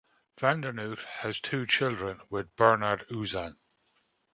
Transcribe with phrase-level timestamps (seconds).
[0.39, 3.55] Vandernoot has two children with Bernard Uzan.